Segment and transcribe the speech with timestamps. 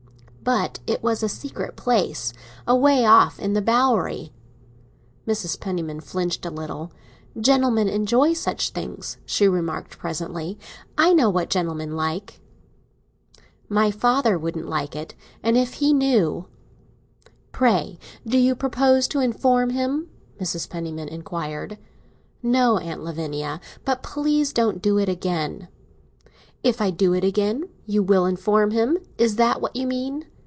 [0.43, 4.33] "But it was a secret place—away off in the Bowery."
[5.27, 5.57] Mrs.
[5.59, 6.91] Penniman flinched a little.
[7.39, 10.57] "Gentlemen enjoy such things," she remarked presently.
[10.97, 12.41] "I know what gentlemen like."
[13.69, 16.47] "My father wouldn't like it, if he knew."
[17.51, 20.09] "Pray, do you propose to inform him?"
[20.41, 20.67] Mrs.
[20.67, 21.77] Penniman inquired.
[22.41, 23.61] "No, Aunt Lavinia.
[23.85, 25.67] But please don't do it again."
[26.63, 30.25] "If I do it again, you will inform him: is that what you mean?